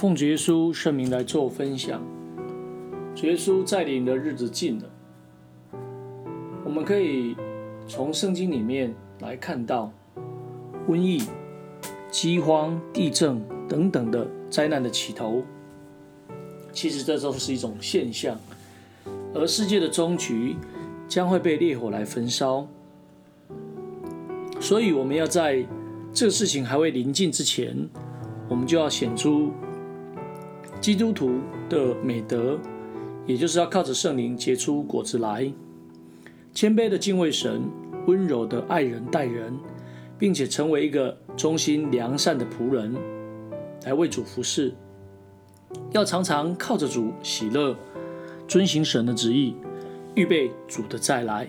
[0.00, 2.00] 奉主耶稣圣名来做分享。
[3.14, 4.84] 主耶稣再临的日子近了，
[6.64, 7.36] 我们可以
[7.86, 9.92] 从圣经里面来看到
[10.88, 11.22] 瘟疫、
[12.10, 15.42] 饥荒、地震等等的灾难的起头。
[16.72, 18.40] 其实这都是一种现象，
[19.34, 20.56] 而世界的终局
[21.08, 22.66] 将会被烈火来焚烧。
[24.58, 25.62] 所以，我们要在
[26.10, 27.76] 这个事情还未临近之前，
[28.48, 29.50] 我们就要显出
[30.80, 32.58] 基督徒的美德，
[33.26, 35.52] 也就是要靠着圣灵结出果子来，
[36.54, 37.62] 谦卑的敬畏神，
[38.06, 39.54] 温柔的爱人待人，
[40.18, 42.96] 并且成为一个忠心良善的仆人，
[43.84, 44.72] 来为主服侍。
[45.92, 47.76] 要常常靠着主喜乐，
[48.48, 49.54] 遵行神的旨意，
[50.14, 51.46] 预备主的再来。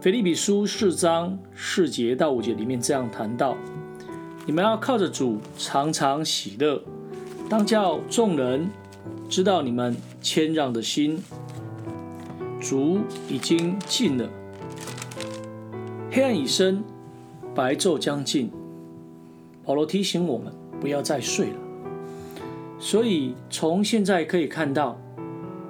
[0.00, 3.56] 腓立比书四章四节到五节里面这样谈到：
[4.46, 6.82] 你们要靠着主常常喜乐，
[7.48, 8.68] 当叫众人
[9.28, 11.18] 知道你们谦让的心。
[12.60, 14.28] 主已经尽了，
[16.10, 16.82] 黑暗已深，
[17.54, 18.50] 白昼将近。
[19.64, 21.56] 保罗提醒我们不要再睡了。
[22.78, 25.00] 所以从现在可以看到，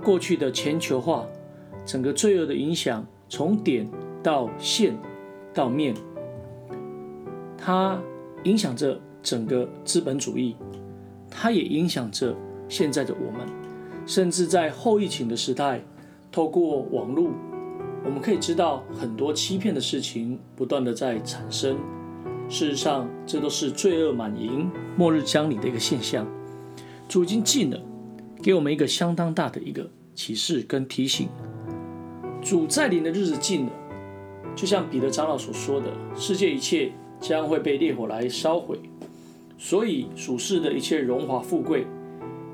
[0.03, 1.27] 过去的全球化，
[1.85, 3.89] 整个罪恶的影响，从点。
[4.21, 4.99] 到线，
[5.55, 5.95] 到面，
[7.57, 7.99] 它
[8.43, 10.57] 影响着整个资本主义，
[11.31, 12.35] 它也影响着
[12.69, 13.47] 现在的我们，
[14.07, 15.81] 甚至在后疫情的时代，
[16.31, 17.31] 透过网络，
[18.05, 21.79] 我们可以知道很多欺骗的事情不断的在产生。
[22.49, 26.27] 事实上，这都是罪恶满盈、末日将临的一个现象。
[27.07, 27.79] 主已经近了，
[28.43, 31.29] 给我们一个相当大的一个启示跟提醒。
[32.41, 33.73] 主再临的日子近了。
[34.57, 36.91] 就像彼得长老所说的，世界一切
[37.21, 38.81] 将会被烈火来烧毁，
[39.59, 41.85] 所以属世的一切荣华富贵、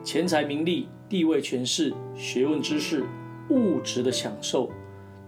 [0.03, 3.05] 钱财名利、地位权势、学问知识、
[3.51, 4.71] 物质的享受，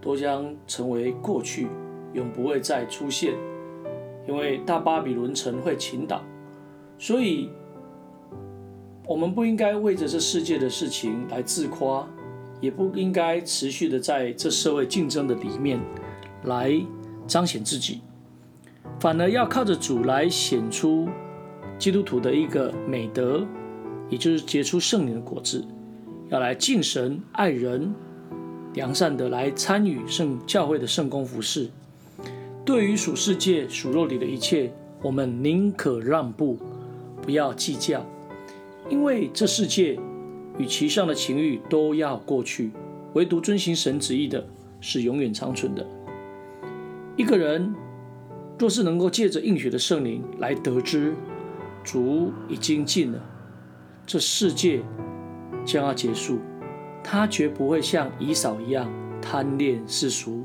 [0.00, 1.68] 都将成为过去，
[2.14, 3.34] 永不会再出现。
[4.26, 6.20] 因为大巴比伦城会倾倒，
[6.98, 7.50] 所以
[9.06, 12.08] 我们不应该为着这世界的事情来自夸，
[12.60, 15.78] 也不应该持续的在这社会竞争的里面。
[16.44, 16.72] 来
[17.26, 18.00] 彰显自己，
[19.00, 21.08] 反而要靠着主来显出
[21.78, 23.46] 基督徒的一个美德，
[24.08, 25.64] 也就是结出圣灵的果子，
[26.30, 27.94] 要来敬神、爱人、
[28.74, 31.68] 良善的来参与圣教会的圣工服事。
[32.64, 34.72] 对于属世界、属肉体的一切，
[35.02, 36.58] 我们宁可让步，
[37.22, 38.04] 不要计较，
[38.88, 39.98] 因为这世界
[40.58, 42.70] 与其上的情欲都要过去，
[43.12, 44.44] 唯独遵行神旨意的
[44.80, 45.86] 是永远长存的。
[47.16, 47.74] 一个人
[48.58, 51.14] 若是能够借着应许的圣灵来得知
[51.86, 53.20] 主已经近了，
[54.04, 54.82] 这世界
[55.64, 56.40] 将要结束，
[57.02, 58.92] 他绝不会像以扫一样
[59.22, 60.44] 贪恋世俗，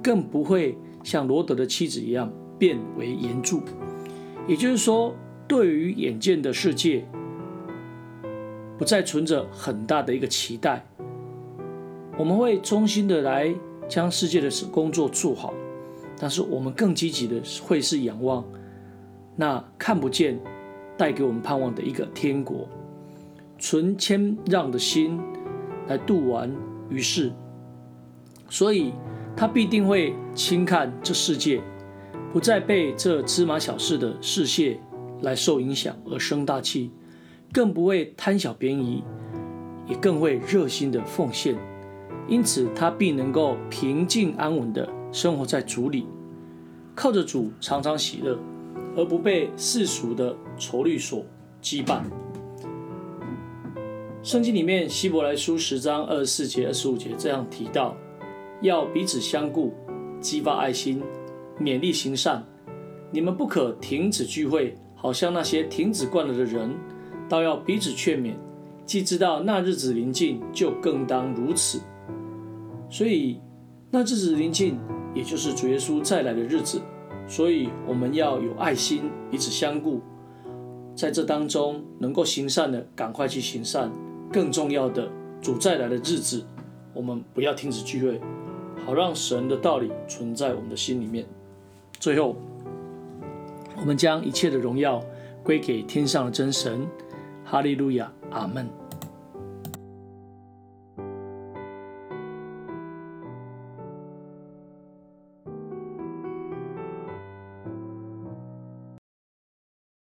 [0.00, 3.60] 更不会像罗德的妻子一样变为盐柱。
[4.46, 5.12] 也就是说，
[5.48, 7.04] 对于眼见的世界，
[8.78, 10.86] 不再存着很大的一个期待，
[12.16, 13.52] 我们会衷心的来
[13.88, 15.52] 将世界的工作做好。
[16.16, 18.44] 但是我们更积极的会是仰望
[19.36, 20.38] 那看不见
[21.00, 22.68] 带给我们盼望的一个天国，
[23.58, 25.18] 存谦让的心
[25.88, 26.54] 来度完
[26.90, 27.32] 于世，
[28.50, 28.92] 所以
[29.34, 31.62] 他必定会轻看这世界，
[32.34, 34.78] 不再被这芝麻小事的世界
[35.22, 36.90] 来受影响而生大气，
[37.50, 39.02] 更不会贪小便宜，
[39.88, 41.56] 也更会热心的奉献，
[42.28, 44.86] 因此他必能够平静安稳的。
[45.12, 46.06] 生活在主里，
[46.94, 48.38] 靠着主常常喜乐，
[48.94, 51.24] 而不被世俗的愁虑所
[51.60, 52.02] 羁绊。
[54.22, 57.96] 圣经里面希伯来书十章二十四节、二十五节这样提到：
[58.60, 59.72] 要彼此相顾，
[60.20, 61.02] 激发爱心，
[61.58, 62.44] 勉励行善。
[63.10, 66.76] 你们不可停止聚会，好像那些停止惯了的人，
[67.28, 68.34] 倒要彼此劝勉。
[68.84, 71.80] 既知道那日子临近，就更当如此。
[72.90, 73.40] 所以
[73.90, 74.78] 那日子临近。
[75.12, 76.80] 也就是主耶稣再来的日子，
[77.26, 80.00] 所以我们要有爱心，彼此相顾，
[81.00, 83.90] 在这当中能够行善的，赶快去行善。
[84.30, 85.10] 更重要的，
[85.40, 86.44] 主再来的日子，
[86.92, 88.20] 我们不要停止聚会，
[88.84, 91.24] 好让神的道理存在我们的心里面。
[91.98, 92.36] 最后，
[93.78, 95.02] 我们将一切的荣耀
[95.42, 96.86] 归给天上的真神，
[97.46, 98.68] 哈利路亚，阿门。